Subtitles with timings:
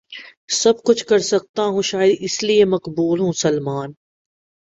[0.51, 3.91] سب کچھ کرسکتا ہوں شاید اس لیے مقبول ہوں سلمان